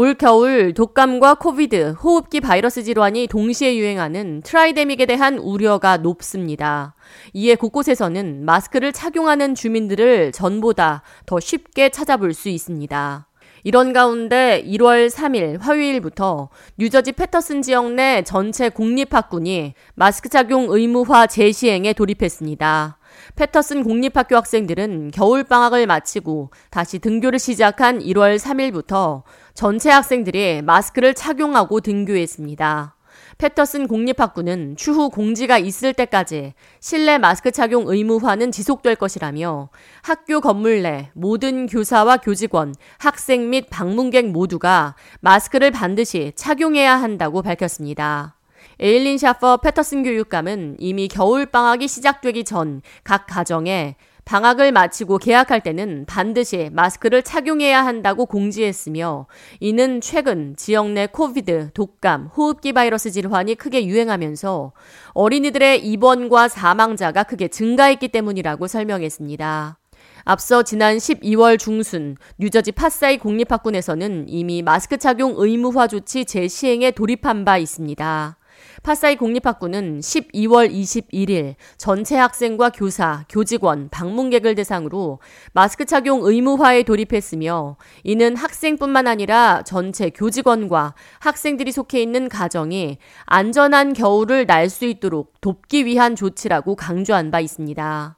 [0.00, 6.94] 올 겨울 독감과 COVID, 호흡기 바이러스 질환이 동시에 유행하는 tridemic에 대한 우려가 높습니다.
[7.34, 13.26] 이에 곳곳에서는 마스크를 착용하는 주민들을 전보다 더 쉽게 찾아볼 수 있습니다.
[13.62, 16.48] 이런 가운데 1월 3일 화요일부터
[16.78, 22.99] 뉴저지 패터슨 지역 내 전체 공립학군이 마스크 착용 의무화 재시행에 돌입했습니다.
[23.36, 29.22] 패터슨 공립학교 학생들은 겨울방학을 마치고 다시 등교를 시작한 1월 3일부터
[29.54, 32.96] 전체 학생들이 마스크를 착용하고 등교했습니다.
[33.38, 39.70] 패터슨 공립학군은 추후 공지가 있을 때까지 실내 마스크 착용 의무화는 지속될 것이라며
[40.02, 48.39] 학교 건물 내 모든 교사와 교직원, 학생 및 방문객 모두가 마스크를 반드시 착용해야 한다고 밝혔습니다.
[48.82, 56.70] 에일린 샤퍼 패터슨 교육감은 이미 겨울방학이 시작되기 전 각 가정에 방학을 마치고 개학할 때는 반드시
[56.72, 59.26] 마스크를 착용해야 한다고 공지했으며
[59.58, 64.72] 이는 최근 지역 내 COVID, 독감, 호흡기 바이러스 질환이 크게 유행하면서
[65.14, 69.78] 어린이들의 입원과 사망자가 크게 증가했기 때문이라고 설명했습니다.
[70.24, 77.58] 앞서 지난 12월 중순 뉴저지 파사이 공립학군에서는 이미 마스크 착용 의무화 조치 재시행에 돌입한 바
[77.58, 78.39] 있습니다.
[78.82, 85.18] 파사이 공립학군은 12월 21일 전체 학생과 교사, 교직원, 방문객을 대상으로
[85.52, 94.46] 마스크 착용 의무화에 돌입했으며 이는 학생뿐만 아니라 전체 교직원과 학생들이 속해 있는 가정이 안전한 겨울을
[94.46, 98.16] 날 수 있도록 돕기 위한 조치라고 강조한 바 있습니다.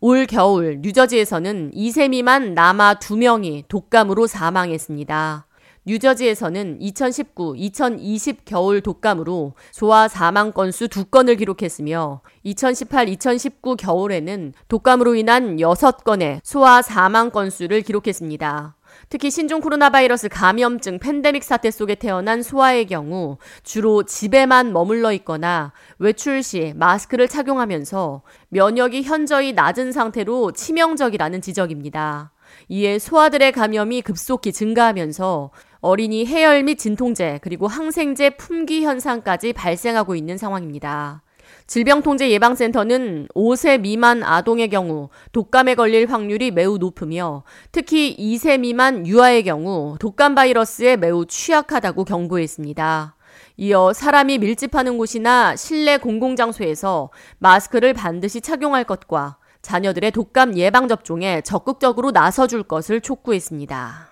[0.00, 5.46] 올 겨울 뉴저지에서는 2세 미만 남아 2명이 독감으로 사망했습니다.
[5.84, 15.56] 뉴저지에서는 2019, 2020 겨울 독감으로 소아 사망 건수 2건을 기록했으며 2018, 2019 겨울에는 독감으로 인한
[15.56, 18.76] 6건의 소아 사망 건수를 기록했습니다.
[19.08, 25.72] 특히 신종 코로나 바이러스 감염증 팬데믹 사태 속에 태어난 소아의 경우 주로 집에만 머물러 있거나
[25.98, 32.32] 외출 시 마스크를 착용하면서 면역이 현저히 낮은 상태로 치명적이라는 지적입니다.
[32.68, 35.50] 이에 소아들의 감염이 급속히 증가하면서
[35.82, 41.22] 어린이 해열 및 진통제 그리고 항생제 품귀 현상까지 발생하고 있는 상황입니다.
[41.66, 49.96] 질병통제예방센터는 5세 미만 아동의 경우 독감에 걸릴 확률이 매우 높으며 특히 2세 미만 유아의 경우
[49.98, 53.16] 독감 바이러스에 매우 취약하다고 경고했습니다.
[53.56, 62.62] 이어 사람이 밀집하는 곳이나 실내 공공장소에서 마스크를 반드시 착용할 것과 자녀들의 독감 예방접종에 적극적으로 나서줄
[62.62, 64.11] 것을 촉구했습니다.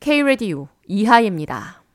[0.00, 1.77] K-Radio 이하입니다.